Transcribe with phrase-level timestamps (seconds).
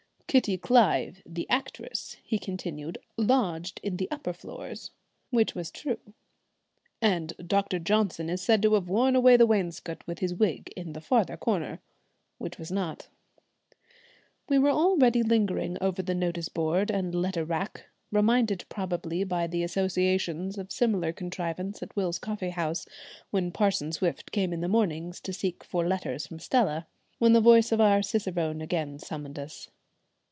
[0.31, 4.91] "Kitty Clive, the actress," he continued, "lodged in the upper floors,"
[5.29, 5.99] which was true
[7.01, 7.79] "and Dr.
[7.79, 11.35] Johnson is said to have worn away the wainscot with his wig in the further
[11.35, 11.81] corner,"
[12.37, 13.09] which was not.
[14.47, 19.63] We were already lingering over the notice board and letter rack, reminded probably by the
[19.63, 22.87] associations of a similar contrivance at Will's Coffee House,
[23.31, 26.87] when Parson Swift came in the mornings to seek for letters from Stella,
[27.17, 29.69] when the voice of our cicerone again summoned us.